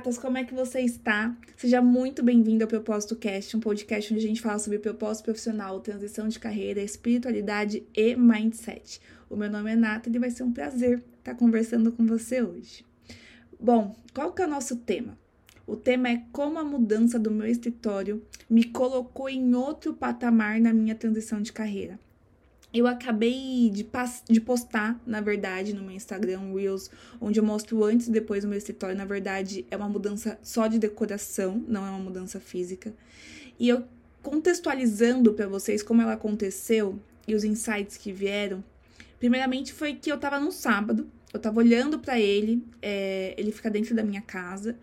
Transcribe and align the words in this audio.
gatas, 0.00 0.16
como 0.16 0.38
é 0.38 0.44
que 0.44 0.54
você 0.54 0.80
está? 0.80 1.36
Seja 1.58 1.82
muito 1.82 2.22
bem-vindo 2.22 2.64
ao 2.64 2.68
Propósito 2.68 3.14
Cast, 3.16 3.54
um 3.54 3.60
podcast 3.60 4.14
onde 4.14 4.24
a 4.24 4.28
gente 4.28 4.40
fala 4.40 4.58
sobre 4.58 4.78
propósito 4.78 5.26
profissional, 5.26 5.78
transição 5.80 6.26
de 6.26 6.38
carreira, 6.38 6.80
espiritualidade 6.80 7.86
e 7.94 8.16
mindset. 8.16 8.98
O 9.28 9.36
meu 9.36 9.50
nome 9.50 9.70
é 9.70 9.76
Nata 9.76 10.08
e 10.08 10.18
vai 10.18 10.30
ser 10.30 10.42
um 10.42 10.52
prazer 10.54 11.04
estar 11.18 11.34
conversando 11.34 11.92
com 11.92 12.06
você 12.06 12.40
hoje. 12.40 12.82
Bom, 13.60 13.94
qual 14.14 14.32
que 14.32 14.40
é 14.40 14.46
o 14.46 14.50
nosso 14.50 14.76
tema? 14.76 15.18
O 15.66 15.76
tema 15.76 16.08
é 16.08 16.22
como 16.32 16.58
a 16.58 16.64
mudança 16.64 17.18
do 17.18 17.30
meu 17.30 17.46
escritório 17.46 18.24
me 18.48 18.64
colocou 18.64 19.28
em 19.28 19.54
outro 19.54 19.92
patamar 19.92 20.58
na 20.62 20.72
minha 20.72 20.94
transição 20.94 21.42
de 21.42 21.52
carreira 21.52 22.00
eu 22.72 22.86
acabei 22.86 23.70
de, 23.70 23.86
de 24.28 24.40
postar, 24.40 25.00
na 25.04 25.20
verdade, 25.20 25.72
no 25.72 25.82
meu 25.82 25.92
Instagram 25.92 26.54
Reels, 26.54 26.90
onde 27.20 27.40
eu 27.40 27.44
mostro 27.44 27.82
antes 27.84 28.06
e 28.06 28.12
depois 28.12 28.42
do 28.42 28.48
meu 28.48 28.58
escritório. 28.58 28.96
Na 28.96 29.04
verdade, 29.04 29.66
é 29.70 29.76
uma 29.76 29.88
mudança 29.88 30.38
só 30.42 30.66
de 30.66 30.78
decoração, 30.78 31.64
não 31.66 31.84
é 31.84 31.90
uma 31.90 31.98
mudança 31.98 32.38
física. 32.38 32.94
E 33.58 33.68
eu 33.68 33.84
contextualizando 34.22 35.32
para 35.32 35.48
vocês 35.48 35.82
como 35.82 36.00
ela 36.00 36.12
aconteceu 36.12 36.98
e 37.26 37.34
os 37.34 37.42
insights 37.42 37.96
que 37.96 38.12
vieram. 38.12 38.62
Primeiramente 39.18 39.72
foi 39.72 39.94
que 39.94 40.10
eu 40.10 40.18
tava 40.18 40.38
num 40.38 40.50
sábado, 40.50 41.10
eu 41.32 41.40
tava 41.40 41.58
olhando 41.58 41.98
para 41.98 42.18
ele, 42.18 42.64
é, 42.80 43.34
ele 43.36 43.52
fica 43.52 43.70
dentro 43.70 43.94
da 43.94 44.02
minha 44.02 44.20
casa, 44.20 44.76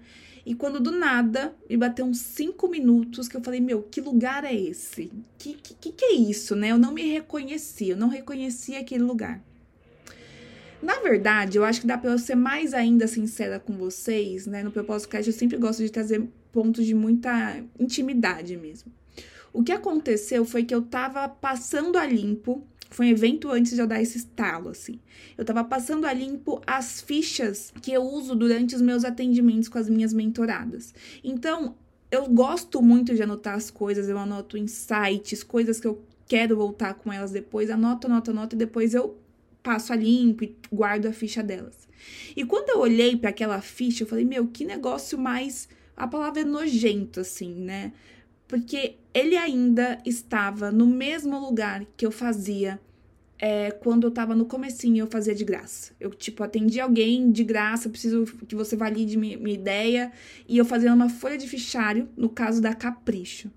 e 0.47 0.55
quando 0.55 0.79
do 0.79 0.91
nada 0.91 1.53
me 1.69 1.75
bateu 1.75 2.05
uns 2.05 2.19
cinco 2.19 2.69
minutos 2.69 3.27
que 3.27 3.35
eu 3.35 3.43
falei, 3.43 3.59
meu, 3.59 3.83
que 3.83 3.99
lugar 3.99 4.45
é 4.45 4.55
esse? 4.55 5.11
Que, 5.37 5.53
que, 5.55 5.91
que 5.91 6.05
é 6.05 6.13
isso, 6.13 6.55
né? 6.55 6.71
Eu 6.71 6.77
não 6.77 6.93
me 6.93 7.03
reconhecia, 7.03 7.91
eu 7.91 7.97
não 7.97 8.07
reconhecia 8.07 8.79
aquele 8.79 9.03
lugar. 9.03 9.43
Na 10.81 11.01
verdade, 11.01 11.57
eu 11.57 11.65
acho 11.65 11.81
que 11.81 11.87
dá 11.87 11.97
para 11.97 12.11
eu 12.11 12.17
ser 12.17 12.35
mais 12.35 12.73
ainda 12.73 13.07
sincera 13.07 13.59
com 13.59 13.73
vocês, 13.73 14.47
né? 14.47 14.63
No 14.63 14.71
Propósito 14.71 15.09
Cast, 15.09 15.29
eu 15.29 15.37
sempre 15.37 15.57
gosto 15.57 15.83
de 15.83 15.91
trazer 15.91 16.25
pontos 16.53 16.85
de 16.85 16.95
muita 16.95 17.61
intimidade 17.77 18.55
mesmo. 18.55 18.89
O 19.51 19.61
que 19.61 19.73
aconteceu 19.73 20.45
foi 20.45 20.63
que 20.63 20.73
eu 20.73 20.81
tava 20.81 21.27
passando 21.27 21.97
a 21.97 22.05
limpo 22.05 22.65
foi 22.89 23.07
um 23.07 23.09
evento 23.09 23.49
antes 23.51 23.73
de 23.73 23.81
eu 23.81 23.87
dar 23.87 24.01
esse 24.01 24.17
estalo, 24.17 24.69
assim. 24.69 24.99
Eu 25.37 25.45
tava 25.45 25.63
passando 25.63 26.05
a 26.05 26.13
limpo 26.13 26.61
as 26.65 27.01
fichas 27.01 27.73
que 27.81 27.91
eu 27.91 28.03
uso 28.03 28.35
durante 28.35 28.75
os 28.75 28.81
meus 28.81 29.03
atendimentos 29.03 29.69
com 29.69 29.77
as 29.77 29.89
minhas 29.89 30.13
mentoradas. 30.13 30.93
Então, 31.23 31.75
eu 32.09 32.27
gosto 32.27 32.81
muito 32.81 33.13
de 33.13 33.21
anotar 33.21 33.55
as 33.55 33.69
coisas, 33.69 34.07
eu 34.07 34.17
anoto 34.17 34.57
insights, 34.57 35.43
coisas 35.43 35.79
que 35.79 35.87
eu 35.87 36.01
quero 36.27 36.55
voltar 36.55 36.93
com 36.93 37.11
elas 37.11 37.31
depois, 37.31 37.69
anoto, 37.69 38.07
anoto, 38.07 38.31
anoto 38.31 38.55
e 38.55 38.57
depois 38.57 38.93
eu 38.93 39.17
passo 39.61 39.91
a 39.91 39.95
limpo 39.95 40.43
e 40.43 40.55
guardo 40.71 41.07
a 41.07 41.11
ficha 41.11 41.43
delas. 41.43 41.87
E 42.35 42.45
quando 42.45 42.69
eu 42.69 42.79
olhei 42.79 43.17
para 43.17 43.29
aquela 43.29 43.59
ficha, 43.61 44.03
eu 44.03 44.07
falei: 44.07 44.23
"Meu, 44.23 44.47
que 44.47 44.63
negócio 44.63 45.17
mais 45.17 45.67
a 45.95 46.07
palavra 46.07 46.41
é 46.41 46.45
nojento 46.45 47.19
assim, 47.19 47.53
né? 47.55 47.91
Porque 48.47 48.95
ele 49.13 49.35
ainda 49.35 49.97
estava 50.05 50.71
no 50.71 50.85
mesmo 50.85 51.39
lugar 51.39 51.85
que 51.95 52.05
eu 52.05 52.11
fazia 52.11 52.79
é, 53.39 53.71
quando 53.71 54.07
eu 54.07 54.11
tava 54.11 54.35
no 54.35 54.45
comecinho, 54.45 55.03
eu 55.03 55.07
fazia 55.07 55.35
de 55.35 55.45
graça. 55.45 55.93
Eu, 55.99 56.09
tipo, 56.09 56.43
atendi 56.43 56.79
alguém 56.79 57.31
de 57.31 57.43
graça, 57.43 57.89
preciso 57.89 58.25
que 58.47 58.55
você 58.55 58.75
valide 58.75 59.17
minha, 59.17 59.37
minha 59.37 59.55
ideia. 59.55 60.11
E 60.47 60.57
eu 60.57 60.65
fazia 60.65 60.93
uma 60.93 61.09
folha 61.09 61.37
de 61.37 61.47
fichário, 61.47 62.09
no 62.17 62.29
caso 62.29 62.61
da 62.61 62.73
Capricho. 62.73 63.51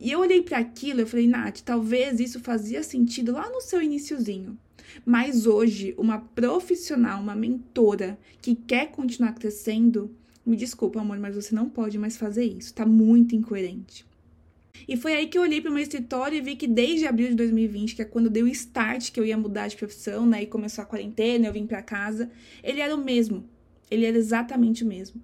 E 0.00 0.10
eu 0.10 0.20
olhei 0.20 0.42
para 0.42 0.58
aquilo 0.58 1.00
e 1.00 1.06
falei, 1.06 1.28
Nath, 1.28 1.60
talvez 1.60 2.18
isso 2.18 2.40
fazia 2.40 2.82
sentido 2.82 3.32
lá 3.32 3.48
no 3.48 3.60
seu 3.60 3.80
iniciozinho. 3.80 4.58
Mas 5.06 5.46
hoje, 5.46 5.94
uma 5.96 6.18
profissional, 6.18 7.20
uma 7.20 7.34
mentora 7.34 8.18
que 8.42 8.54
quer 8.54 8.90
continuar 8.90 9.32
crescendo, 9.32 10.10
me 10.44 10.56
desculpa, 10.56 11.00
amor, 11.00 11.18
mas 11.18 11.34
você 11.34 11.54
não 11.54 11.68
pode 11.68 11.98
mais 11.98 12.16
fazer 12.16 12.44
isso. 12.44 12.74
Tá 12.74 12.84
muito 12.84 13.34
incoerente. 13.34 14.04
E 14.86 14.96
foi 14.96 15.14
aí 15.14 15.26
que 15.26 15.38
eu 15.38 15.42
olhei 15.42 15.60
para 15.60 15.70
o 15.70 15.74
meu 15.74 15.82
escritório 15.82 16.36
e 16.36 16.40
vi 16.40 16.56
que 16.56 16.66
desde 16.66 17.06
abril 17.06 17.28
de 17.28 17.34
2020, 17.34 17.96
que 17.96 18.02
é 18.02 18.04
quando 18.04 18.28
deu 18.28 18.44
o 18.44 18.48
start 18.48 19.10
que 19.10 19.18
eu 19.18 19.24
ia 19.24 19.36
mudar 19.36 19.68
de 19.68 19.76
profissão, 19.76 20.26
né, 20.26 20.42
e 20.42 20.46
começou 20.46 20.82
a 20.82 20.86
quarentena, 20.86 21.46
eu 21.46 21.52
vim 21.52 21.66
para 21.66 21.82
casa, 21.82 22.30
ele 22.62 22.80
era 22.80 22.94
o 22.94 23.02
mesmo. 23.02 23.44
Ele 23.90 24.04
era 24.04 24.16
exatamente 24.16 24.84
o 24.84 24.86
mesmo. 24.86 25.20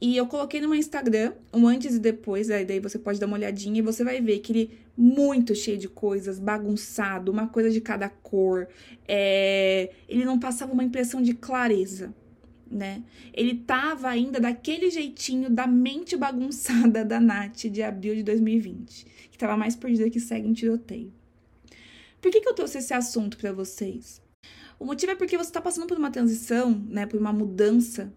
E 0.00 0.16
eu 0.16 0.26
coloquei 0.26 0.60
no 0.60 0.68
meu 0.68 0.78
Instagram 0.78 1.32
um 1.52 1.66
antes 1.66 1.96
e 1.96 1.98
depois, 1.98 2.50
aí 2.50 2.64
daí 2.64 2.78
você 2.78 2.98
pode 2.98 3.18
dar 3.18 3.26
uma 3.26 3.36
olhadinha 3.36 3.78
e 3.78 3.82
você 3.82 4.04
vai 4.04 4.20
ver 4.20 4.38
que 4.38 4.52
ele 4.52 4.70
muito 4.96 5.54
cheio 5.54 5.76
de 5.76 5.88
coisas, 5.88 6.38
bagunçado, 6.38 7.32
uma 7.32 7.48
coisa 7.48 7.70
de 7.70 7.80
cada 7.80 8.08
cor. 8.08 8.68
É... 9.08 9.90
Ele 10.08 10.24
não 10.24 10.38
passava 10.38 10.72
uma 10.72 10.84
impressão 10.84 11.20
de 11.20 11.34
clareza 11.34 12.14
né? 12.70 13.02
Ele 13.32 13.54
tava 13.54 14.08
ainda 14.08 14.40
daquele 14.40 14.90
jeitinho 14.90 15.50
da 15.50 15.66
mente 15.66 16.16
bagunçada 16.16 17.04
da 17.04 17.20
Nath 17.20 17.66
de 17.66 17.82
abril 17.82 18.14
de 18.14 18.22
2020, 18.22 19.06
que 19.30 19.38
tava 19.38 19.56
mais 19.56 19.74
perdida 19.76 20.10
que 20.10 20.20
segue 20.20 20.48
em 20.48 20.52
tiroteio. 20.52 21.12
Por 22.20 22.30
que, 22.30 22.40
que 22.40 22.48
eu 22.48 22.54
trouxe 22.54 22.78
esse 22.78 22.92
assunto 22.92 23.36
para 23.36 23.52
vocês? 23.52 24.20
O 24.78 24.84
motivo 24.84 25.12
é 25.12 25.14
porque 25.14 25.36
você 25.36 25.50
está 25.50 25.60
passando 25.60 25.86
por 25.86 25.98
uma 25.98 26.10
transição, 26.10 26.84
né, 26.88 27.06
por 27.06 27.18
uma 27.18 27.32
mudança. 27.32 28.12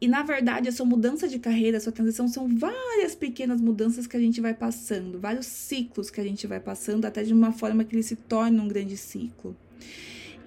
E 0.00 0.08
na 0.08 0.22
verdade, 0.22 0.68
a 0.68 0.72
sua 0.72 0.86
mudança 0.86 1.28
de 1.28 1.38
carreira, 1.38 1.78
a 1.78 1.80
sua 1.80 1.92
transição 1.92 2.26
são 2.26 2.48
várias 2.48 3.14
pequenas 3.14 3.60
mudanças 3.60 4.06
que 4.06 4.16
a 4.16 4.20
gente 4.20 4.40
vai 4.40 4.52
passando, 4.52 5.20
vários 5.20 5.46
ciclos 5.46 6.10
que 6.10 6.20
a 6.20 6.24
gente 6.24 6.46
vai 6.46 6.58
passando, 6.58 7.04
até 7.04 7.22
de 7.22 7.32
uma 7.32 7.52
forma 7.52 7.84
que 7.84 7.94
ele 7.94 8.02
se 8.02 8.16
torne 8.16 8.58
um 8.58 8.66
grande 8.66 8.96
ciclo 8.96 9.56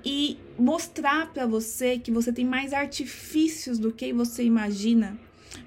e 0.06 0.38
mostrar 0.58 1.34
para 1.34 1.48
você 1.48 1.98
que 1.98 2.12
você 2.12 2.32
tem 2.32 2.46
mais 2.46 2.72
artifícios 2.74 3.80
do 3.80 3.92
que 3.92 4.14
você 4.14 4.44
imagina 4.44 5.18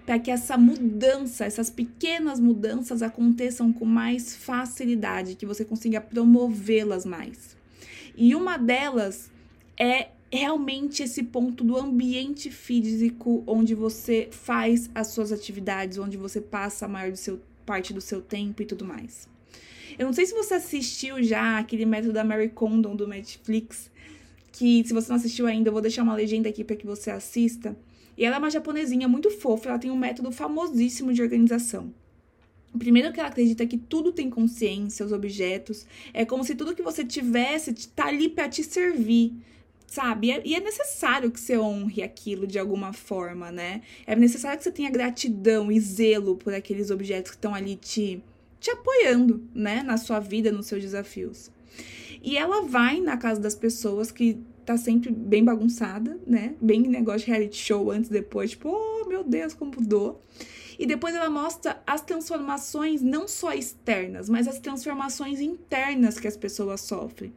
para 0.06 0.18
que 0.18 0.30
essa 0.30 0.56
mudança, 0.56 1.44
essas 1.44 1.68
pequenas 1.68 2.38
mudanças 2.38 3.02
aconteçam 3.02 3.72
com 3.72 3.84
mais 3.84 4.36
facilidade, 4.36 5.34
que 5.34 5.44
você 5.44 5.64
consiga 5.64 6.00
promovê-las 6.00 7.04
mais. 7.04 7.56
E 8.16 8.34
uma 8.34 8.56
delas 8.56 9.30
é 9.78 10.08
realmente 10.30 11.02
esse 11.02 11.22
ponto 11.22 11.64
do 11.64 11.76
ambiente 11.76 12.50
físico 12.50 13.42
onde 13.46 13.74
você 13.74 14.28
faz 14.30 14.90
as 14.94 15.08
suas 15.08 15.32
atividades, 15.32 15.98
onde 15.98 16.16
você 16.16 16.40
passa 16.40 16.84
a 16.84 16.88
maior 16.88 17.10
do 17.10 17.16
seu, 17.16 17.40
parte 17.64 17.92
do 17.92 18.00
seu 18.00 18.20
tempo 18.20 18.62
e 18.62 18.66
tudo 18.66 18.84
mais. 18.84 19.28
Eu 19.98 20.06
não 20.06 20.12
sei 20.12 20.26
se 20.26 20.34
você 20.34 20.54
assistiu 20.54 21.22
já 21.22 21.58
aquele 21.58 21.84
método 21.84 22.12
da 22.12 22.24
Mary 22.24 22.50
Condon 22.50 22.94
do 22.94 23.06
Netflix, 23.06 23.90
que 24.58 24.84
se 24.84 24.92
você 24.92 25.08
não 25.08 25.16
assistiu 25.16 25.46
ainda, 25.46 25.68
eu 25.68 25.72
vou 25.72 25.80
deixar 25.80 26.02
uma 26.02 26.16
legenda 26.16 26.48
aqui 26.48 26.64
para 26.64 26.74
que 26.74 26.84
você 26.84 27.12
assista. 27.12 27.76
E 28.16 28.24
ela 28.24 28.34
é 28.34 28.38
uma 28.40 28.50
japonesinha 28.50 29.06
muito 29.06 29.30
fofa, 29.30 29.68
ela 29.68 29.78
tem 29.78 29.88
um 29.88 29.96
método 29.96 30.32
famosíssimo 30.32 31.12
de 31.12 31.22
organização. 31.22 31.94
Primeiro 32.76 33.12
que 33.12 33.20
ela 33.20 33.28
acredita 33.28 33.64
que 33.64 33.78
tudo 33.78 34.10
tem 34.10 34.28
consciência, 34.28 35.06
os 35.06 35.12
objetos, 35.12 35.86
é 36.12 36.24
como 36.24 36.42
se 36.42 36.56
tudo 36.56 36.74
que 36.74 36.82
você 36.82 37.04
tivesse 37.04 37.72
tá 37.90 38.06
ali 38.06 38.28
para 38.28 38.48
te 38.48 38.64
servir, 38.64 39.32
sabe? 39.86 40.42
E 40.44 40.56
é 40.56 40.60
necessário 40.60 41.30
que 41.30 41.38
você 41.38 41.56
honre 41.56 42.02
aquilo 42.02 42.44
de 42.44 42.58
alguma 42.58 42.92
forma, 42.92 43.52
né? 43.52 43.82
É 44.08 44.16
necessário 44.16 44.58
que 44.58 44.64
você 44.64 44.72
tenha 44.72 44.90
gratidão 44.90 45.70
e 45.70 45.78
zelo 45.78 46.34
por 46.34 46.52
aqueles 46.52 46.90
objetos 46.90 47.30
que 47.30 47.36
estão 47.36 47.54
ali 47.54 47.76
te, 47.76 48.20
te 48.58 48.72
apoiando, 48.72 49.40
né? 49.54 49.84
Na 49.84 49.96
sua 49.96 50.18
vida, 50.18 50.50
nos 50.50 50.66
seus 50.66 50.82
desafios. 50.82 51.48
E 52.22 52.36
ela 52.36 52.62
vai 52.62 53.00
na 53.00 53.16
casa 53.16 53.40
das 53.40 53.54
pessoas 53.54 54.10
que 54.10 54.38
tá 54.68 54.76
sempre 54.76 55.10
bem 55.10 55.42
bagunçada, 55.42 56.20
né? 56.26 56.54
Bem 56.60 56.82
negócio 56.82 57.20
de 57.20 57.30
reality 57.30 57.56
show 57.56 57.90
antes 57.90 58.10
e 58.10 58.12
depois, 58.12 58.50
tipo, 58.50 58.68
oh 58.68 59.08
meu 59.08 59.24
Deus, 59.24 59.54
como 59.54 59.72
mudou. 59.74 60.22
E 60.78 60.84
depois 60.84 61.14
ela 61.14 61.30
mostra 61.30 61.82
as 61.86 62.02
transformações 62.02 63.00
não 63.00 63.26
só 63.26 63.54
externas, 63.54 64.28
mas 64.28 64.46
as 64.46 64.58
transformações 64.58 65.40
internas 65.40 66.20
que 66.20 66.28
as 66.28 66.36
pessoas 66.36 66.82
sofrem. 66.82 67.32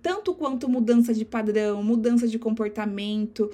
Tanto 0.00 0.32
quanto 0.32 0.66
mudança 0.66 1.12
de 1.12 1.26
padrão, 1.26 1.82
mudança 1.82 2.26
de 2.26 2.38
comportamento, 2.38 3.50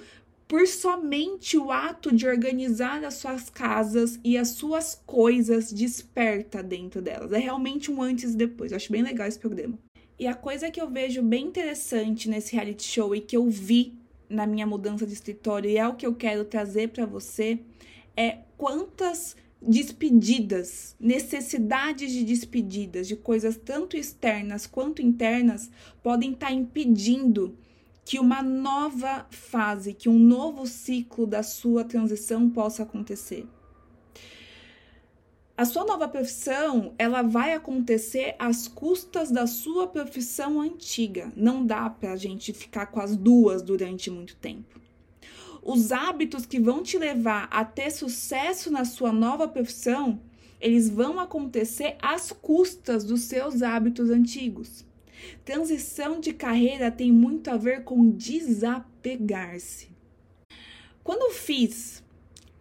por 0.46 0.64
somente 0.68 1.58
o 1.58 1.72
ato 1.72 2.14
de 2.14 2.24
organizar 2.24 3.04
as 3.04 3.14
suas 3.14 3.50
casas 3.50 4.20
e 4.22 4.38
as 4.38 4.50
suas 4.50 5.02
coisas 5.04 5.72
desperta 5.72 6.62
dentro 6.62 7.02
delas. 7.02 7.32
É 7.32 7.38
realmente 7.38 7.90
um 7.90 8.00
antes 8.00 8.32
e 8.32 8.36
depois. 8.36 8.70
Eu 8.70 8.76
acho 8.76 8.92
bem 8.92 9.02
legal 9.02 9.26
esse 9.26 9.40
programa. 9.40 9.76
E 10.18 10.26
a 10.26 10.34
coisa 10.34 10.70
que 10.70 10.80
eu 10.80 10.90
vejo 10.90 11.22
bem 11.22 11.46
interessante 11.46 12.28
nesse 12.28 12.54
reality 12.54 12.82
show 12.82 13.14
e 13.14 13.20
que 13.20 13.36
eu 13.36 13.48
vi 13.48 13.94
na 14.28 14.46
minha 14.46 14.66
mudança 14.66 15.06
de 15.06 15.12
escritório 15.12 15.70
e 15.70 15.78
é 15.78 15.86
o 15.86 15.94
que 15.94 16.06
eu 16.06 16.14
quero 16.14 16.44
trazer 16.44 16.88
para 16.88 17.06
você 17.06 17.60
é 18.16 18.38
quantas 18.56 19.36
despedidas, 19.62 20.96
necessidades 20.98 22.12
de 22.12 22.24
despedidas 22.24 23.06
de 23.06 23.14
coisas 23.14 23.56
tanto 23.56 23.96
externas 23.96 24.66
quanto 24.66 25.00
internas 25.00 25.70
podem 26.02 26.32
estar 26.32 26.48
tá 26.48 26.52
impedindo 26.52 27.56
que 28.04 28.18
uma 28.18 28.42
nova 28.42 29.26
fase, 29.30 29.92
que 29.92 30.08
um 30.08 30.18
novo 30.18 30.66
ciclo 30.66 31.26
da 31.26 31.42
sua 31.42 31.84
transição 31.84 32.48
possa 32.50 32.82
acontecer. 32.82 33.46
A 35.58 35.64
sua 35.64 35.84
nova 35.84 36.06
profissão, 36.06 36.94
ela 36.96 37.20
vai 37.20 37.52
acontecer 37.52 38.36
às 38.38 38.68
custas 38.68 39.28
da 39.28 39.44
sua 39.44 39.88
profissão 39.88 40.60
antiga. 40.60 41.32
Não 41.34 41.66
dá 41.66 41.90
para 41.90 42.12
a 42.12 42.16
gente 42.16 42.52
ficar 42.52 42.86
com 42.86 43.00
as 43.00 43.16
duas 43.16 43.60
durante 43.60 44.08
muito 44.08 44.36
tempo. 44.36 44.80
Os 45.60 45.90
hábitos 45.90 46.46
que 46.46 46.60
vão 46.60 46.80
te 46.84 46.96
levar 46.96 47.48
a 47.50 47.64
ter 47.64 47.90
sucesso 47.90 48.70
na 48.70 48.84
sua 48.84 49.12
nova 49.12 49.48
profissão, 49.48 50.20
eles 50.60 50.88
vão 50.88 51.18
acontecer 51.18 51.96
às 52.00 52.30
custas 52.30 53.02
dos 53.02 53.22
seus 53.22 53.60
hábitos 53.60 54.10
antigos. 54.10 54.86
Transição 55.44 56.20
de 56.20 56.32
carreira 56.32 56.88
tem 56.88 57.10
muito 57.10 57.50
a 57.50 57.56
ver 57.56 57.82
com 57.82 58.08
desapegar-se. 58.08 59.88
Quando 61.02 61.22
eu 61.22 61.32
fiz 61.32 62.00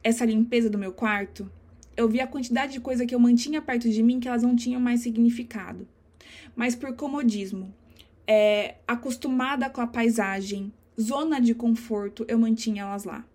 essa 0.04 0.26
limpeza 0.26 0.68
do 0.68 0.80
meu 0.80 0.92
quarto, 0.92 1.48
eu 1.98 2.08
vi 2.08 2.22
a 2.22 2.28
quantidade 2.28 2.74
de 2.74 2.80
coisa 2.80 3.06
que 3.06 3.16
eu 3.16 3.20
mantinha 3.20 3.62
perto 3.62 3.90
de 3.90 4.04
mim 4.04 4.20
que 4.20 4.28
elas 4.28 4.44
não 4.44 4.56
tinham 4.56 4.80
mais 4.80 5.02
significado. 5.02 5.88
Mas 6.56 6.76
por 6.76 6.96
comodismo, 6.96 7.74
é, 8.28 8.76
acostumada 8.88 9.68
com 9.70 9.82
a 9.82 9.88
paisagem, 9.88 10.72
zona 11.00 11.42
de 11.42 11.56
conforto, 11.56 12.24
eu 12.28 12.38
mantinha 12.38 12.84
elas 12.84 13.04
lá. 13.04 13.26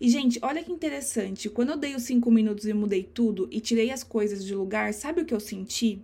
E, 0.00 0.08
gente, 0.08 0.38
olha 0.42 0.62
que 0.62 0.72
interessante. 0.72 1.50
Quando 1.50 1.70
eu 1.70 1.76
dei 1.76 1.94
os 1.94 2.04
cinco 2.04 2.30
minutos 2.30 2.66
e 2.66 2.72
mudei 2.72 3.02
tudo 3.02 3.48
e 3.50 3.60
tirei 3.60 3.90
as 3.90 4.04
coisas 4.04 4.44
de 4.44 4.54
lugar, 4.54 4.94
sabe 4.94 5.22
o 5.22 5.24
que 5.24 5.34
eu 5.34 5.40
senti? 5.40 6.00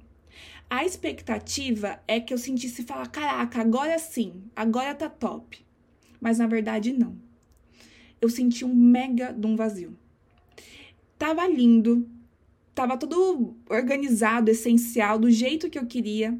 A 0.68 0.84
expectativa 0.84 2.00
é 2.08 2.18
que 2.18 2.34
eu 2.34 2.38
sentisse 2.38 2.82
falar: 2.82 3.06
caraca, 3.06 3.60
agora 3.60 3.98
sim, 3.98 4.42
agora 4.56 4.94
tá 4.94 5.08
top. 5.08 5.64
Mas 6.20 6.38
na 6.38 6.46
verdade, 6.46 6.92
não. 6.92 7.16
Eu 8.20 8.28
senti 8.28 8.64
um 8.64 8.74
mega 8.74 9.32
de 9.32 9.46
um 9.46 9.54
vazio. 9.54 9.96
Tava 11.18 11.46
lindo, 11.46 12.08
tava 12.74 12.96
tudo 12.96 13.56
organizado, 13.68 14.50
essencial, 14.50 15.18
do 15.18 15.30
jeito 15.30 15.70
que 15.70 15.78
eu 15.78 15.86
queria, 15.86 16.38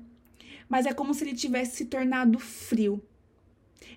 mas 0.68 0.86
é 0.86 0.92
como 0.92 1.14
se 1.14 1.24
ele 1.24 1.34
tivesse 1.34 1.76
se 1.76 1.84
tornado 1.86 2.38
frio. 2.38 3.02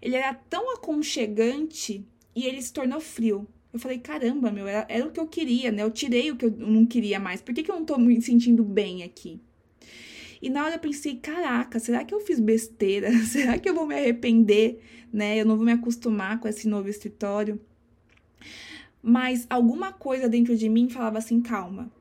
Ele 0.01 0.15
era 0.15 0.33
tão 0.33 0.73
aconchegante 0.75 2.05
e 2.35 2.45
ele 2.45 2.61
se 2.61 2.71
tornou 2.71 2.99
frio. 2.99 3.47
Eu 3.73 3.79
falei, 3.79 3.99
caramba, 3.99 4.51
meu, 4.51 4.67
era, 4.67 4.85
era, 4.89 5.05
o 5.05 5.11
que 5.11 5.19
eu 5.19 5.27
queria, 5.27 5.71
né? 5.71 5.83
Eu 5.83 5.91
tirei 5.91 6.31
o 6.31 6.35
que 6.35 6.45
eu 6.45 6.51
não 6.51 6.85
queria 6.85 7.19
mais. 7.19 7.41
Por 7.41 7.53
que, 7.53 7.63
que 7.63 7.71
eu 7.71 7.75
não 7.75 7.85
tô 7.85 7.97
me 7.97 8.21
sentindo 8.21 8.63
bem 8.63 9.03
aqui? 9.03 9.41
E 10.41 10.49
na 10.49 10.63
hora 10.63 10.75
eu 10.75 10.79
pensei, 10.79 11.15
caraca, 11.15 11.79
será 11.79 12.03
que 12.03 12.13
eu 12.13 12.19
fiz 12.19 12.39
besteira? 12.39 13.11
será 13.25 13.57
que 13.57 13.67
eu 13.67 13.73
vou 13.73 13.85
me 13.85 13.95
arrepender, 13.95 14.79
né? 15.11 15.39
Eu 15.39 15.45
não 15.45 15.57
vou 15.57 15.65
me 15.65 15.71
acostumar 15.71 16.39
com 16.39 16.47
esse 16.47 16.67
novo 16.67 16.87
escritório? 16.89 17.59
Mas 19.01 19.45
alguma 19.49 19.93
coisa 19.93 20.27
dentro 20.27 20.55
de 20.55 20.67
mim 20.69 20.89
falava 20.89 21.17
assim, 21.17 21.41
calma. 21.41 21.91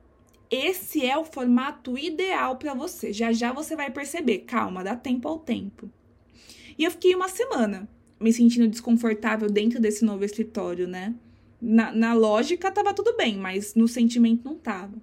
Esse 0.51 1.05
é 1.05 1.17
o 1.17 1.25
formato 1.25 1.99
ideal 1.99 2.57
para 2.57 2.75
você. 2.75 3.13
Já 3.13 3.33
já 3.33 3.53
você 3.53 3.75
vai 3.75 3.91
perceber. 3.91 4.39
Calma, 4.41 4.85
dá 4.85 4.95
tempo 4.95 5.29
ao 5.29 5.39
tempo. 5.39 5.91
E 6.79 6.85
eu 6.85 6.91
fiquei 6.91 7.15
uma 7.15 7.29
semana 7.29 7.89
me 8.21 8.33
sentindo 8.33 8.69
desconfortável 8.69 9.51
dentro 9.51 9.81
desse 9.81 10.05
novo 10.05 10.25
escritório, 10.25 10.87
né? 10.87 11.15
Na, 11.61 11.93
na 11.93 12.15
lógica 12.15 12.71
tava 12.71 12.95
tudo 12.95 13.17
bem, 13.17 13.37
mas 13.37 13.75
no 13.75 13.89
sentimento 13.89 14.45
não 14.45 14.55
tava. 14.55 14.97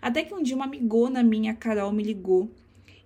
Até 0.00 0.24
que 0.24 0.34
um 0.34 0.42
dia 0.42 0.56
uma 0.56 0.64
amigona 0.64 1.22
minha, 1.22 1.54
Carol, 1.54 1.92
me 1.92 2.02
ligou. 2.02 2.50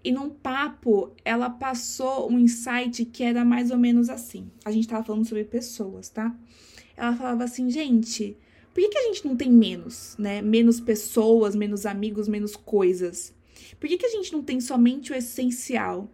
E 0.02 0.12
num 0.12 0.30
papo, 0.30 1.12
ela 1.24 1.50
passou 1.50 2.30
um 2.30 2.38
insight 2.38 3.04
que 3.04 3.22
era 3.22 3.44
mais 3.44 3.70
ou 3.70 3.76
menos 3.76 4.08
assim. 4.08 4.50
A 4.64 4.70
gente 4.70 4.86
tava 4.86 5.04
falando 5.04 5.26
sobre 5.26 5.44
pessoas, 5.44 6.08
tá? 6.08 6.34
Ela 6.96 7.14
falava 7.14 7.44
assim, 7.44 7.70
gente, 7.70 8.36
por 8.72 8.80
que, 8.80 8.88
que 8.88 8.98
a 8.98 9.02
gente 9.02 9.26
não 9.26 9.36
tem 9.36 9.50
menos, 9.50 10.16
né? 10.18 10.42
Menos 10.42 10.80
pessoas, 10.80 11.54
menos 11.54 11.86
amigos, 11.86 12.28
menos 12.28 12.56
coisas? 12.56 13.34
Por 13.78 13.88
que, 13.88 13.98
que 13.98 14.06
a 14.06 14.10
gente 14.10 14.32
não 14.32 14.42
tem 14.42 14.60
somente 14.60 15.12
o 15.12 15.14
essencial? 15.14 16.10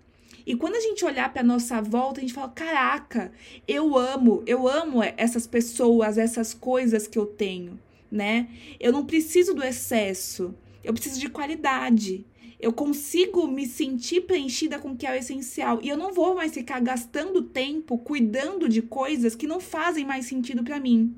E 0.47 0.57
quando 0.57 0.77
a 0.77 0.81
gente 0.81 1.05
olhar 1.05 1.33
para 1.33 1.43
nossa 1.43 1.81
volta, 1.81 2.21
a 2.21 2.23
gente 2.23 2.35
fala: 2.35 2.49
caraca, 2.49 3.33
eu 3.67 3.97
amo, 3.97 4.43
eu 4.47 4.69
amo 4.69 5.01
essas 5.17 5.47
pessoas, 5.47 6.19
essas 6.19 6.53
coisas 6.53 7.07
que 7.07 7.19
eu 7.19 7.27
tenho, 7.27 7.79
né? 8.11 8.49
Eu 8.81 8.93
não 8.93 9.07
preciso 9.07 9.55
do 9.55 9.63
excesso, 9.63 10.55
eu 10.83 10.93
preciso 10.93 11.21
de 11.21 11.29
qualidade. 11.29 12.25
Eu 12.63 12.73
consigo 12.73 13.49
me 13.49 13.67
sentir 13.67 14.21
preenchida 14.21 14.79
com 14.79 14.93
o 14.93 14.97
que 14.97 15.05
é 15.05 15.11
o 15.11 15.17
essencial. 15.17 15.81
E 15.83 15.89
eu 15.89 15.97
não 15.97 16.13
vou 16.13 16.37
mais 16.37 16.55
ficar 16.55 16.79
gastando 16.81 17.43
tempo 17.43 17.99
cuidando 17.99 18.69
de 18.69 18.81
coisas 18.81 19.35
que 19.35 19.49
não 19.49 19.59
fazem 19.59 20.05
mais 20.05 20.27
sentido 20.27 20.63
para 20.63 20.79
mim 20.79 21.13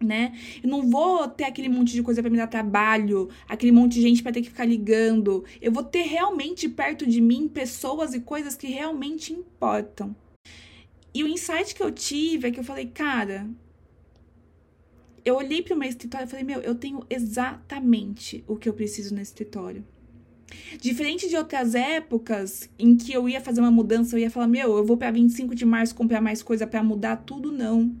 né? 0.00 0.32
Eu 0.62 0.70
não 0.70 0.88
vou 0.88 1.26
ter 1.28 1.44
aquele 1.44 1.68
monte 1.68 1.92
de 1.92 2.02
coisa 2.02 2.22
para 2.22 2.30
me 2.30 2.36
dar 2.36 2.46
trabalho, 2.46 3.28
aquele 3.48 3.72
monte 3.72 3.94
de 3.94 4.02
gente 4.02 4.22
para 4.22 4.30
ter 4.32 4.42
que 4.42 4.48
ficar 4.48 4.64
ligando. 4.64 5.44
Eu 5.60 5.72
vou 5.72 5.82
ter 5.82 6.02
realmente 6.02 6.68
perto 6.68 7.06
de 7.06 7.20
mim 7.20 7.48
pessoas 7.48 8.14
e 8.14 8.20
coisas 8.20 8.54
que 8.54 8.68
realmente 8.68 9.32
importam. 9.32 10.14
E 11.12 11.24
o 11.24 11.28
insight 11.28 11.74
que 11.74 11.82
eu 11.82 11.90
tive 11.90 12.48
é 12.48 12.50
que 12.50 12.60
eu 12.60 12.64
falei, 12.64 12.86
cara, 12.86 13.48
eu 15.24 15.36
olhei 15.36 15.62
para 15.62 15.74
o 15.74 15.78
meu 15.78 15.88
escritório 15.88 16.26
e 16.26 16.30
falei, 16.30 16.44
meu, 16.44 16.60
eu 16.60 16.74
tenho 16.74 17.04
exatamente 17.10 18.44
o 18.46 18.56
que 18.56 18.68
eu 18.68 18.74
preciso 18.74 19.14
no 19.14 19.20
escritório. 19.20 19.84
Diferente 20.80 21.28
de 21.28 21.36
outras 21.36 21.74
épocas 21.74 22.68
em 22.78 22.96
que 22.96 23.12
eu 23.12 23.28
ia 23.28 23.40
fazer 23.40 23.60
uma 23.60 23.70
mudança, 23.70 24.16
eu 24.16 24.20
ia 24.20 24.30
falar, 24.30 24.46
meu, 24.46 24.76
eu 24.76 24.84
vou 24.84 24.96
para 24.96 25.10
25 25.10 25.54
de 25.54 25.64
março 25.64 25.94
comprar 25.94 26.20
mais 26.20 26.42
coisa 26.42 26.66
para 26.66 26.82
mudar 26.82 27.16
tudo, 27.16 27.52
não 27.52 27.94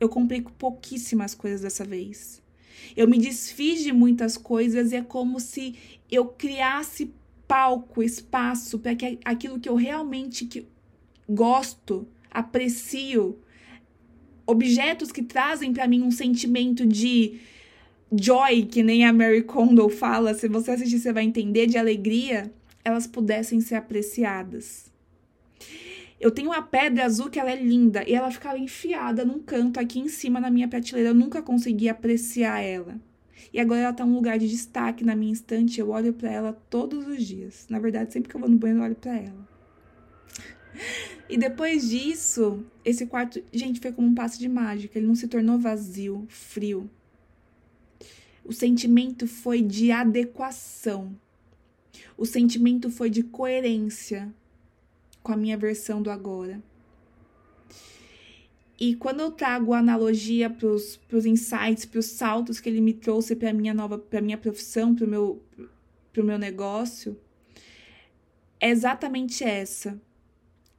eu 0.00 0.08
comprei 0.08 0.40
pouquíssimas 0.40 1.34
coisas 1.34 1.60
dessa 1.60 1.84
vez. 1.84 2.42
Eu 2.96 3.06
me 3.06 3.18
desfiz 3.18 3.82
de 3.82 3.92
muitas 3.92 4.38
coisas 4.38 4.90
e 4.90 4.96
é 4.96 5.02
como 5.02 5.38
se 5.38 5.74
eu 6.10 6.24
criasse 6.24 7.12
palco, 7.46 8.02
espaço 8.02 8.78
para 8.78 8.94
que 8.94 9.18
aquilo 9.24 9.60
que 9.60 9.68
eu 9.68 9.74
realmente 9.74 10.46
que 10.46 10.66
gosto, 11.28 12.08
aprecio, 12.30 13.38
objetos 14.46 15.12
que 15.12 15.22
trazem 15.22 15.72
para 15.72 15.86
mim 15.86 16.02
um 16.02 16.10
sentimento 16.10 16.86
de 16.86 17.38
joy, 18.12 18.64
que 18.66 18.82
nem 18.82 19.04
a 19.04 19.12
Mary 19.12 19.42
Kondo 19.42 19.88
fala, 19.88 20.34
se 20.34 20.48
você 20.48 20.72
assistir 20.72 20.98
você 20.98 21.12
vai 21.12 21.24
entender, 21.24 21.66
de 21.66 21.78
alegria, 21.78 22.50
elas 22.84 23.06
pudessem 23.06 23.60
ser 23.60 23.76
apreciadas. 23.76 24.90
Eu 26.20 26.30
tenho 26.30 26.50
uma 26.50 26.62
pedra 26.62 27.06
azul 27.06 27.30
que 27.30 27.38
ela 27.38 27.50
é 27.50 27.56
linda 27.56 28.04
e 28.06 28.14
ela 28.14 28.30
ficava 28.30 28.58
enfiada 28.58 29.24
num 29.24 29.38
canto 29.38 29.80
aqui 29.80 29.98
em 29.98 30.08
cima 30.08 30.38
na 30.38 30.50
minha 30.50 30.68
prateleira. 30.68 31.10
Eu 31.10 31.14
nunca 31.14 31.40
consegui 31.40 31.88
apreciar 31.88 32.60
ela. 32.60 33.00
E 33.54 33.58
agora 33.58 33.80
ela 33.80 33.92
tá 33.92 34.04
um 34.04 34.14
lugar 34.14 34.38
de 34.38 34.46
destaque 34.46 35.02
na 35.02 35.16
minha 35.16 35.32
estante. 35.32 35.80
Eu 35.80 35.88
olho 35.88 36.12
para 36.12 36.30
ela 36.30 36.52
todos 36.68 37.08
os 37.08 37.24
dias. 37.24 37.66
Na 37.70 37.78
verdade, 37.78 38.12
sempre 38.12 38.28
que 38.28 38.36
eu 38.36 38.40
vou 38.40 38.50
no 38.50 38.58
banheiro, 38.58 38.82
eu 38.82 38.84
olho 38.84 38.96
para 38.96 39.16
ela. 39.16 39.48
E 41.28 41.38
depois 41.38 41.88
disso, 41.88 42.64
esse 42.84 43.06
quarto, 43.06 43.42
gente, 43.50 43.80
foi 43.80 43.90
como 43.90 44.06
um 44.06 44.14
passo 44.14 44.38
de 44.38 44.48
mágica. 44.48 44.98
Ele 44.98 45.06
não 45.06 45.14
se 45.14 45.26
tornou 45.26 45.58
vazio, 45.58 46.26
frio. 46.28 46.90
O 48.44 48.52
sentimento 48.52 49.26
foi 49.26 49.62
de 49.62 49.90
adequação. 49.90 51.16
O 52.16 52.26
sentimento 52.26 52.90
foi 52.90 53.10
de 53.10 53.22
coerência 53.22 54.32
com 55.22 55.32
a 55.32 55.36
minha 55.36 55.56
versão 55.56 56.02
do 56.02 56.10
agora. 56.10 56.62
E 58.78 58.94
quando 58.94 59.20
eu 59.20 59.30
trago 59.30 59.74
a 59.74 59.78
analogia 59.78 60.48
para 60.48 60.66
os 60.66 61.26
insights, 61.26 61.84
para 61.84 62.00
os 62.00 62.06
saltos 62.06 62.60
que 62.60 62.68
ele 62.68 62.80
me 62.80 62.94
trouxe 62.94 63.36
para 63.36 63.50
a 63.50 63.52
minha 63.52 63.74
nova, 63.74 63.98
para 63.98 64.22
minha 64.22 64.38
profissão, 64.38 64.94
para 64.94 65.04
o 65.04 65.08
meu, 65.08 65.42
pro 66.12 66.24
meu 66.24 66.38
negócio, 66.38 67.18
é 68.58 68.70
exatamente 68.70 69.44
essa. 69.44 70.00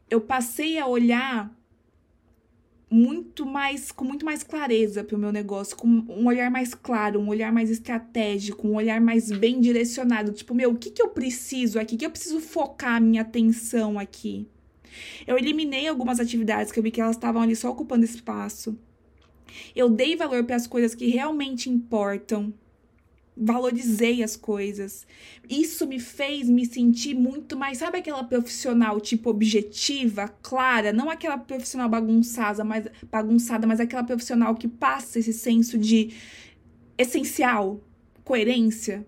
Eu 0.10 0.20
passei 0.20 0.80
a 0.80 0.88
olhar 0.88 1.56
muito 2.92 3.46
mais 3.46 3.90
com 3.90 4.04
muito 4.04 4.26
mais 4.26 4.44
clareza 4.44 5.02
para 5.02 5.16
o 5.16 5.20
meu 5.20 5.32
negócio, 5.32 5.78
com 5.78 5.88
um 5.88 6.28
olhar 6.28 6.52
mais 6.52 6.74
claro, 6.74 7.22
um 7.22 7.30
olhar 7.30 7.52
mais 7.52 7.70
estratégico, 7.70 8.68
um 8.68 8.76
olhar 8.76 9.00
mais 9.00 9.32
bem 9.32 9.62
direcionado. 9.62 10.34
Tipo, 10.34 10.54
meu, 10.54 10.72
o 10.72 10.76
que, 10.76 10.92
que 10.92 11.02
eu 11.02 11.08
preciso 11.08 11.80
aqui? 11.80 11.96
O 11.96 11.98
que 11.98 12.06
eu 12.06 12.12
preciso 12.12 12.42
focar 12.42 12.98
a 12.98 13.00
minha 13.00 13.22
atenção 13.22 13.98
aqui? 13.98 14.46
Eu 15.26 15.38
eliminei 15.38 15.88
algumas 15.88 16.20
atividades 16.20 16.70
que 16.70 16.80
eu 16.80 16.84
vi 16.84 16.92
que 16.92 17.00
elas 17.00 17.16
estavam 17.16 17.42
ali 17.42 17.56
só 17.56 17.70
ocupando 17.70 18.04
espaço. 18.04 18.78
Eu 19.74 19.90
dei 19.90 20.18
valor 20.18 20.44
para 20.44 20.58
as 20.58 20.68
coisas 20.68 20.94
que 20.94 21.08
realmente 21.08 21.70
importam. 21.70 22.54
Valorizei 23.36 24.22
as 24.22 24.36
coisas. 24.36 25.08
Isso 25.50 25.88
me 25.88 26.00
fez 26.00 26.50
me 26.50 26.66
sentir 26.66 27.16
muito 27.16 27.58
mais, 27.58 27.78
sabe 27.78 27.98
aquela 27.98 28.24
profissional 28.24 29.00
tipo 29.00 29.30
objetiva, 29.30 30.28
clara, 30.28 30.92
não 30.92 31.10
aquela 31.10 31.38
profissional 31.38 31.88
bagunçada, 31.90 32.64
mas 32.64 32.88
bagunçada, 33.10 33.66
mas 33.66 33.80
aquela 33.80 34.04
profissional 34.04 34.54
que 34.56 34.68
passa 34.68 35.20
esse 35.20 35.34
senso 35.34 35.78
de 35.78 36.14
essencial, 36.98 37.82
coerência. 38.24 39.06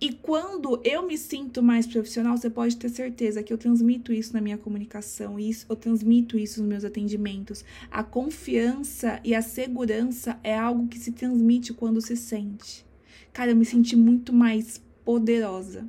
E 0.00 0.12
quando 0.12 0.80
eu 0.84 1.02
me 1.06 1.18
sinto 1.18 1.60
mais 1.60 1.84
profissional, 1.84 2.36
você 2.36 2.48
pode 2.48 2.76
ter 2.76 2.88
certeza 2.88 3.42
que 3.42 3.52
eu 3.52 3.58
transmito 3.58 4.12
isso 4.12 4.32
na 4.32 4.40
minha 4.40 4.56
comunicação, 4.56 5.40
isso, 5.40 5.66
eu 5.68 5.74
transmito 5.74 6.38
isso 6.38 6.60
nos 6.60 6.68
meus 6.68 6.84
atendimentos. 6.84 7.64
A 7.90 8.04
confiança 8.04 9.20
e 9.24 9.34
a 9.34 9.42
segurança 9.42 10.38
é 10.44 10.56
algo 10.56 10.86
que 10.86 10.98
se 10.98 11.10
transmite 11.10 11.72
quando 11.72 12.00
se 12.00 12.16
sente. 12.16 12.86
Cara, 13.32 13.50
eu 13.50 13.56
me 13.56 13.64
senti 13.64 13.96
muito 13.96 14.32
mais 14.32 14.80
poderosa 15.04 15.88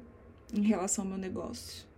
em 0.54 0.62
relação 0.62 1.04
ao 1.04 1.10
meu 1.10 1.20
negócio. 1.20 1.89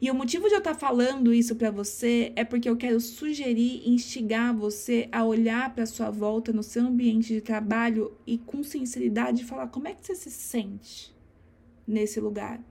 E 0.00 0.10
o 0.10 0.14
motivo 0.14 0.46
de 0.46 0.54
eu 0.54 0.58
estar 0.58 0.74
tá 0.74 0.78
falando 0.78 1.34
isso 1.34 1.56
para 1.56 1.70
você 1.70 2.32
é 2.36 2.44
porque 2.44 2.68
eu 2.68 2.76
quero 2.76 3.00
sugerir 3.00 3.82
instigar 3.88 4.54
você 4.54 5.08
a 5.10 5.24
olhar 5.24 5.74
para 5.74 5.86
sua 5.86 6.08
volta 6.08 6.52
no 6.52 6.62
seu 6.62 6.86
ambiente 6.86 7.34
de 7.34 7.40
trabalho 7.40 8.16
e 8.24 8.38
com 8.38 8.62
sinceridade 8.62 9.44
falar 9.44 9.66
como 9.68 9.88
é 9.88 9.94
que 9.94 10.06
você 10.06 10.14
se 10.14 10.30
sente 10.30 11.12
nesse 11.86 12.20
lugar. 12.20 12.62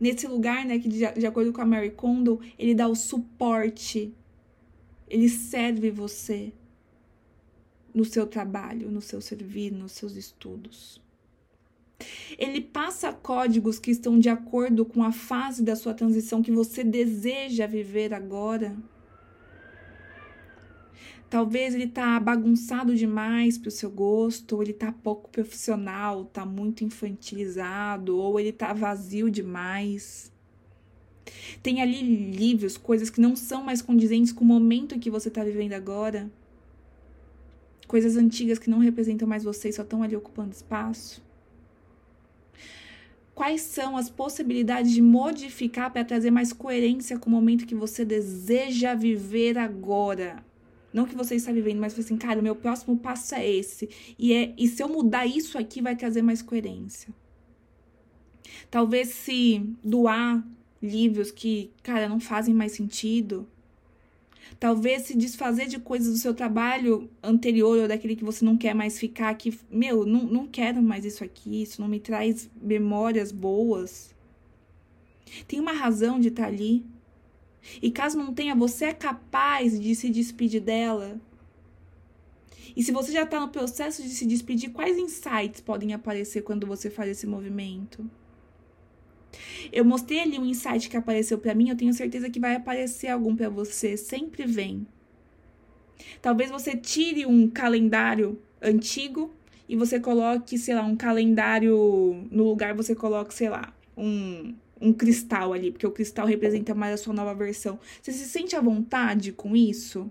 Nesse 0.00 0.26
lugar, 0.26 0.64
né, 0.64 0.78
que 0.78 0.88
de, 0.88 1.06
de 1.12 1.26
acordo 1.26 1.52
com 1.52 1.60
a 1.60 1.66
Mary 1.66 1.90
Kondo, 1.90 2.40
ele 2.58 2.74
dá 2.74 2.88
o 2.88 2.96
suporte, 2.96 4.12
ele 5.06 5.28
serve 5.28 5.90
você 5.90 6.52
no 7.94 8.04
seu 8.04 8.26
trabalho, 8.26 8.90
no 8.90 9.00
seu 9.00 9.20
servir, 9.20 9.70
nos 9.70 9.92
seus 9.92 10.16
estudos. 10.16 11.00
Ele 12.38 12.60
passa 12.60 13.12
códigos 13.12 13.78
que 13.78 13.90
estão 13.90 14.18
de 14.18 14.28
acordo 14.28 14.84
com 14.84 15.02
a 15.02 15.12
fase 15.12 15.62
da 15.62 15.76
sua 15.76 15.94
transição 15.94 16.42
que 16.42 16.50
você 16.50 16.82
deseja 16.82 17.66
viver 17.66 18.14
agora. 18.14 18.76
Talvez 21.28 21.74
ele 21.74 21.86
tá 21.86 22.18
bagunçado 22.18 22.96
demais 22.96 23.56
para 23.56 23.68
o 23.68 23.70
seu 23.70 23.90
gosto, 23.90 24.56
ou 24.56 24.62
ele 24.62 24.72
tá 24.72 24.90
pouco 24.90 25.30
profissional, 25.30 26.24
tá 26.24 26.44
muito 26.44 26.82
infantilizado, 26.82 28.16
ou 28.16 28.40
ele 28.40 28.52
tá 28.52 28.72
vazio 28.72 29.30
demais. 29.30 30.32
Tem 31.62 31.80
ali 31.80 32.02
livros, 32.32 32.76
coisas 32.76 33.10
que 33.10 33.20
não 33.20 33.36
são 33.36 33.62
mais 33.62 33.80
condizentes 33.80 34.32
com 34.32 34.42
o 34.42 34.48
momento 34.48 34.98
que 34.98 35.10
você 35.10 35.28
está 35.28 35.44
vivendo 35.44 35.74
agora. 35.74 36.28
Coisas 37.86 38.16
antigas 38.16 38.58
que 38.58 38.70
não 38.70 38.78
representam 38.78 39.28
mais 39.28 39.44
você 39.44 39.68
e 39.68 39.72
só 39.72 39.82
estão 39.82 40.02
ali 40.02 40.16
ocupando 40.16 40.50
espaço 40.50 41.22
quais 43.40 43.62
são 43.62 43.96
as 43.96 44.10
possibilidades 44.10 44.92
de 44.92 45.00
modificar 45.00 45.90
para 45.90 46.04
trazer 46.04 46.30
mais 46.30 46.52
coerência 46.52 47.18
com 47.18 47.30
o 47.30 47.32
momento 47.32 47.66
que 47.66 47.74
você 47.74 48.04
deseja 48.04 48.94
viver 48.94 49.56
agora. 49.56 50.44
Não 50.92 51.06
que 51.06 51.16
você 51.16 51.36
está 51.36 51.50
vivendo, 51.50 51.80
mas 51.80 51.98
assim, 51.98 52.18
cara, 52.18 52.38
o 52.38 52.42
meu 52.42 52.54
próximo 52.54 52.98
passo 52.98 53.34
é 53.34 53.50
esse. 53.50 53.88
E, 54.18 54.34
é, 54.34 54.52
e 54.58 54.68
se 54.68 54.82
eu 54.82 54.90
mudar 54.90 55.24
isso 55.24 55.56
aqui, 55.56 55.80
vai 55.80 55.96
trazer 55.96 56.20
mais 56.20 56.42
coerência. 56.42 57.14
Talvez 58.70 59.08
se 59.08 59.66
doar 59.82 60.46
livros 60.82 61.30
que, 61.30 61.70
cara, 61.82 62.10
não 62.10 62.20
fazem 62.20 62.54
mais 62.54 62.72
sentido, 62.72 63.48
Talvez 64.58 65.02
se 65.02 65.16
desfazer 65.16 65.66
de 65.66 65.78
coisas 65.78 66.12
do 66.12 66.18
seu 66.18 66.34
trabalho 66.34 67.08
anterior 67.22 67.78
ou 67.78 67.88
daquele 67.88 68.16
que 68.16 68.24
você 68.24 68.44
não 68.44 68.56
quer 68.56 68.74
mais 68.74 68.98
ficar, 68.98 69.32
que, 69.34 69.58
meu, 69.70 70.04
não, 70.04 70.24
não 70.24 70.46
quero 70.46 70.82
mais 70.82 71.04
isso 71.04 71.24
aqui, 71.24 71.62
isso 71.62 71.80
não 71.80 71.88
me 71.88 72.00
traz 72.00 72.50
memórias 72.60 73.32
boas. 73.32 74.14
Tem 75.46 75.60
uma 75.60 75.72
razão 75.72 76.18
de 76.18 76.28
estar 76.28 76.42
tá 76.42 76.48
ali. 76.48 76.84
E 77.80 77.90
caso 77.90 78.18
não 78.18 78.34
tenha, 78.34 78.54
você 78.54 78.86
é 78.86 78.92
capaz 78.92 79.78
de 79.78 79.94
se 79.94 80.10
despedir 80.10 80.60
dela. 80.60 81.20
E 82.76 82.82
se 82.82 82.92
você 82.92 83.12
já 83.12 83.22
está 83.22 83.40
no 83.40 83.48
processo 83.48 84.02
de 84.02 84.08
se 84.10 84.26
despedir, 84.26 84.70
quais 84.70 84.96
insights 84.96 85.60
podem 85.60 85.92
aparecer 85.92 86.42
quando 86.42 86.66
você 86.66 86.88
faz 86.88 87.10
esse 87.10 87.26
movimento? 87.26 88.08
Eu 89.72 89.84
mostrei 89.84 90.20
ali 90.20 90.38
um 90.38 90.44
insight 90.44 90.88
que 90.88 90.96
apareceu 90.96 91.38
para 91.38 91.54
mim, 91.54 91.70
eu 91.70 91.76
tenho 91.76 91.92
certeza 91.92 92.30
que 92.30 92.40
vai 92.40 92.54
aparecer 92.54 93.08
algum 93.08 93.34
para 93.34 93.48
você, 93.48 93.96
sempre 93.96 94.44
vem. 94.46 94.86
Talvez 96.20 96.50
você 96.50 96.76
tire 96.76 97.26
um 97.26 97.48
calendário 97.48 98.40
antigo 98.60 99.32
e 99.68 99.76
você 99.76 100.00
coloque, 100.00 100.58
sei 100.58 100.74
lá, 100.74 100.82
um 100.82 100.96
calendário 100.96 102.26
no 102.30 102.44
lugar 102.44 102.74
você 102.74 102.94
coloque, 102.94 103.32
sei 103.32 103.48
lá, 103.48 103.72
um 103.96 104.54
um 104.80 104.92
cristal 104.92 105.52
ali, 105.52 105.70
porque 105.70 105.86
o 105.86 105.90
cristal 105.90 106.26
representa 106.26 106.74
mais 106.74 106.94
a 106.94 106.96
sua 106.96 107.12
nova 107.12 107.34
versão. 107.34 107.78
Você 108.00 108.12
se 108.12 108.26
sente 108.26 108.56
à 108.56 108.60
vontade 108.60 109.30
com 109.30 109.54
isso? 109.54 110.10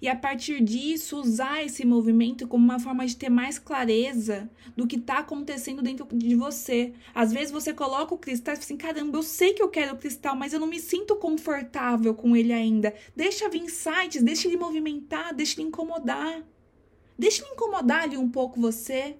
E 0.00 0.08
a 0.08 0.16
partir 0.16 0.62
disso, 0.62 1.20
usar 1.20 1.64
esse 1.64 1.84
movimento 1.84 2.46
como 2.46 2.64
uma 2.64 2.78
forma 2.78 3.06
de 3.06 3.16
ter 3.16 3.28
mais 3.28 3.58
clareza 3.58 4.50
do 4.76 4.86
que 4.86 4.96
está 4.96 5.18
acontecendo 5.18 5.82
dentro 5.82 6.06
de 6.12 6.34
você. 6.34 6.92
Às 7.14 7.32
vezes 7.32 7.50
você 7.50 7.72
coloca 7.72 8.14
o 8.14 8.18
cristal 8.18 8.54
e 8.54 8.56
fala 8.56 8.64
assim: 8.64 8.76
caramba, 8.76 9.18
eu 9.18 9.22
sei 9.22 9.54
que 9.54 9.62
eu 9.62 9.68
quero 9.68 9.94
o 9.94 9.98
cristal, 9.98 10.36
mas 10.36 10.52
eu 10.52 10.60
não 10.60 10.66
me 10.66 10.80
sinto 10.80 11.16
confortável 11.16 12.14
com 12.14 12.36
ele 12.36 12.52
ainda. 12.52 12.94
Deixa 13.14 13.48
vir 13.48 13.62
insights, 13.62 14.22
deixa 14.22 14.48
ele 14.48 14.56
movimentar, 14.56 15.34
deixa 15.34 15.60
ele 15.60 15.68
incomodar. 15.68 16.42
Deixa 17.18 17.42
ele 17.42 17.52
incomodar 17.52 18.02
ali 18.02 18.16
um 18.16 18.28
pouco 18.28 18.60
você. 18.60 19.16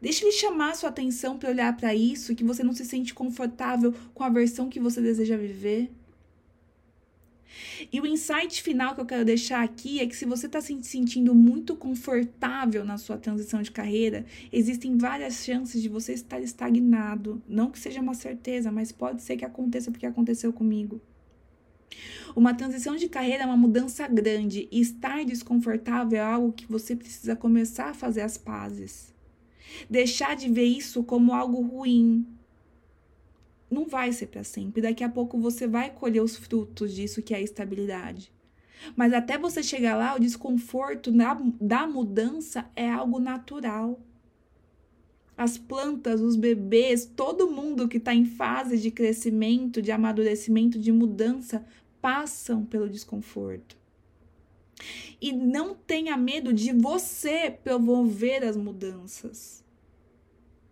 Deixa 0.00 0.24
ele 0.24 0.32
chamar 0.32 0.76
sua 0.76 0.90
atenção 0.90 1.38
para 1.38 1.50
olhar 1.50 1.76
para 1.76 1.94
isso, 1.94 2.34
que 2.34 2.44
você 2.44 2.62
não 2.62 2.72
se 2.72 2.84
sente 2.84 3.14
confortável 3.14 3.94
com 4.14 4.22
a 4.22 4.28
versão 4.28 4.68
que 4.68 4.78
você 4.78 5.00
deseja 5.00 5.36
viver. 5.36 5.90
E 7.92 8.00
o 8.00 8.06
insight 8.06 8.62
final 8.62 8.94
que 8.94 9.00
eu 9.00 9.06
quero 9.06 9.24
deixar 9.24 9.62
aqui 9.62 10.00
é 10.00 10.06
que 10.06 10.16
se 10.16 10.24
você 10.24 10.46
está 10.46 10.60
se 10.60 10.76
sentindo 10.82 11.34
muito 11.34 11.76
confortável 11.76 12.84
na 12.84 12.98
sua 12.98 13.16
transição 13.16 13.62
de 13.62 13.70
carreira, 13.70 14.24
existem 14.52 14.96
várias 14.96 15.44
chances 15.44 15.80
de 15.80 15.88
você 15.88 16.12
estar 16.12 16.40
estagnado. 16.40 17.42
Não 17.48 17.70
que 17.70 17.78
seja 17.78 18.00
uma 18.00 18.14
certeza, 18.14 18.72
mas 18.72 18.92
pode 18.92 19.22
ser 19.22 19.36
que 19.36 19.44
aconteça 19.44 19.90
porque 19.90 20.06
aconteceu 20.06 20.52
comigo. 20.52 21.00
Uma 22.34 22.54
transição 22.54 22.96
de 22.96 23.08
carreira 23.08 23.44
é 23.44 23.46
uma 23.46 23.56
mudança 23.56 24.06
grande 24.06 24.68
e 24.70 24.80
estar 24.80 25.24
desconfortável 25.24 26.18
é 26.18 26.22
algo 26.22 26.52
que 26.52 26.66
você 26.66 26.94
precisa 26.94 27.34
começar 27.34 27.90
a 27.90 27.94
fazer 27.94 28.20
as 28.20 28.36
pazes. 28.36 29.14
Deixar 29.88 30.36
de 30.36 30.48
ver 30.48 30.64
isso 30.64 31.02
como 31.02 31.32
algo 31.32 31.60
ruim, 31.62 32.26
não 33.70 33.86
vai 33.86 34.12
ser 34.12 34.26
para 34.26 34.44
sempre. 34.44 34.82
Daqui 34.82 35.02
a 35.02 35.08
pouco 35.08 35.38
você 35.38 35.66
vai 35.66 35.90
colher 35.90 36.22
os 36.22 36.36
frutos 36.36 36.94
disso 36.94 37.22
que 37.22 37.34
é 37.34 37.38
a 37.38 37.42
estabilidade. 37.42 38.32
Mas 38.94 39.12
até 39.12 39.38
você 39.38 39.62
chegar 39.62 39.96
lá, 39.96 40.14
o 40.14 40.20
desconforto 40.20 41.10
da, 41.10 41.36
da 41.60 41.86
mudança 41.86 42.70
é 42.76 42.88
algo 42.88 43.18
natural. 43.18 43.98
As 45.36 45.58
plantas, 45.58 46.20
os 46.20 46.36
bebês, 46.36 47.04
todo 47.04 47.50
mundo 47.50 47.88
que 47.88 47.98
está 47.98 48.14
em 48.14 48.24
fase 48.24 48.78
de 48.78 48.90
crescimento, 48.90 49.82
de 49.82 49.92
amadurecimento, 49.92 50.78
de 50.78 50.92
mudança, 50.92 51.64
passam 52.00 52.64
pelo 52.64 52.88
desconforto. 52.88 53.76
E 55.20 55.32
não 55.32 55.74
tenha 55.74 56.16
medo 56.16 56.52
de 56.52 56.72
você 56.72 57.50
promover 57.50 58.44
as 58.44 58.56
mudanças. 58.56 59.65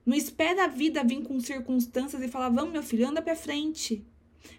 Não 0.04 0.14
espera 0.14 0.64
a 0.64 0.68
vida 0.68 1.02
vir 1.02 1.22
com 1.22 1.40
circunstâncias 1.40 2.22
e 2.22 2.28
falar: 2.28 2.50
vamos, 2.50 2.72
meu 2.72 2.82
filho, 2.82 3.08
anda 3.08 3.22
para 3.22 3.34
frente. 3.34 4.04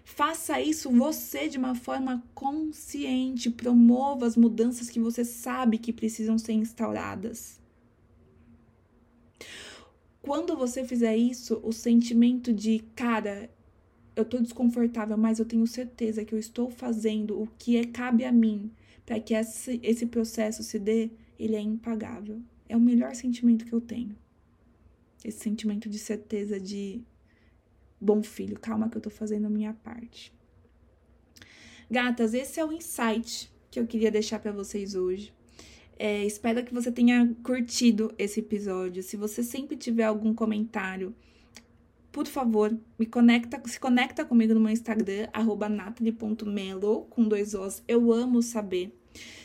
Faça 0.04 0.60
isso 0.60 0.90
você 0.90 1.48
de 1.48 1.56
uma 1.56 1.74
forma 1.74 2.22
consciente. 2.34 3.50
Promova 3.50 4.26
as 4.26 4.36
mudanças 4.36 4.90
que 4.90 4.98
você 4.98 5.24
sabe 5.24 5.78
que 5.78 5.92
precisam 5.92 6.36
ser 6.36 6.54
instauradas. 6.54 7.60
Quando 10.20 10.56
você 10.56 10.84
fizer 10.84 11.16
isso, 11.16 11.60
o 11.62 11.72
sentimento 11.72 12.52
de, 12.52 12.80
cara, 12.96 13.48
eu 14.16 14.24
tô 14.24 14.40
desconfortável, 14.40 15.16
mas 15.16 15.38
eu 15.38 15.44
tenho 15.44 15.64
certeza 15.68 16.24
que 16.24 16.34
eu 16.34 16.38
estou 16.38 16.68
fazendo 16.68 17.40
o 17.40 17.46
que 17.58 17.76
é, 17.76 17.84
cabe 17.84 18.24
a 18.24 18.32
mim 18.32 18.72
para 19.04 19.20
que 19.20 19.34
esse, 19.34 19.78
esse 19.84 20.06
processo 20.06 20.64
se 20.64 20.80
dê, 20.80 21.10
ele 21.38 21.54
é 21.54 21.60
impagável. 21.60 22.42
É 22.68 22.76
o 22.76 22.80
melhor 22.80 23.14
sentimento 23.14 23.64
que 23.64 23.72
eu 23.72 23.80
tenho 23.80 24.16
esse 25.26 25.40
sentimento 25.40 25.88
de 25.88 25.98
certeza 25.98 26.60
de 26.60 27.02
bom 28.00 28.22
filho, 28.22 28.58
calma 28.58 28.88
que 28.88 28.96
eu 28.96 29.00
tô 29.00 29.10
fazendo 29.10 29.46
a 29.46 29.50
minha 29.50 29.74
parte. 29.74 30.32
Gatas, 31.90 32.34
esse 32.34 32.60
é 32.60 32.64
o 32.64 32.72
insight 32.72 33.50
que 33.70 33.80
eu 33.80 33.86
queria 33.86 34.10
deixar 34.10 34.38
para 34.38 34.52
vocês 34.52 34.94
hoje. 34.94 35.32
É, 35.98 36.24
espero 36.24 36.64
que 36.64 36.74
você 36.74 36.92
tenha 36.92 37.34
curtido 37.42 38.14
esse 38.18 38.40
episódio. 38.40 39.02
Se 39.02 39.16
você 39.16 39.42
sempre 39.42 39.76
tiver 39.76 40.04
algum 40.04 40.34
comentário, 40.34 41.14
por 42.12 42.26
favor, 42.26 42.76
me 42.98 43.06
conecta, 43.06 43.60
se 43.66 43.80
conecta 43.80 44.24
comigo 44.24 44.54
no 44.54 44.60
meu 44.60 44.70
Instagram, 44.70 45.28
natalie.melo, 45.70 47.06
com 47.10 47.26
dois 47.26 47.54
Os. 47.54 47.82
Eu 47.88 48.12
amo 48.12 48.42
saber. 48.42 48.92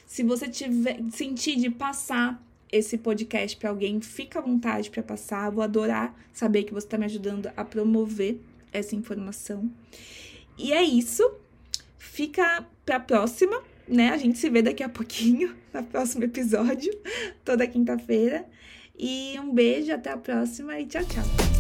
Se 0.06 0.24
você 0.24 0.50
tiver 0.50 1.00
sentir 1.12 1.56
de 1.56 1.70
passar 1.70 2.44
esse 2.72 2.98
podcast 2.98 3.58
para 3.58 3.70
alguém, 3.70 4.00
fica 4.02 4.40
à 4.40 4.42
vontade 4.42 4.90
para 4.90 5.04
passar. 5.04 5.52
Vou 5.52 5.64
adorar 5.64 6.16
saber 6.34 6.64
que 6.64 6.74
você 6.74 6.88
está 6.88 6.98
me 6.98 7.06
ajudando 7.06 7.52
a 7.56 7.66
promover 7.66 8.40
essa 8.72 8.96
informação. 8.96 9.70
E 10.58 10.72
é 10.72 10.82
isso. 10.82 11.30
Fica 11.98 12.66
para 12.86 12.98
a 12.98 13.00
próxima, 13.00 13.62
né? 13.88 14.10
A 14.10 14.18
gente 14.18 14.38
se 14.38 14.50
vê 14.50 14.62
daqui 14.62 14.84
a 14.84 14.90
pouquinho, 14.90 15.56
no 15.74 15.84
próximo 15.84 16.24
episódio, 16.24 16.94
toda 17.44 17.68
quinta-feira. 17.68 18.46
E 18.98 19.36
um 19.40 19.54
beijo, 19.54 19.92
até 19.92 20.12
a 20.12 20.18
próxima 20.18 20.80
e 20.80 20.86
tchau, 20.86 21.04
tchau. 21.06 21.51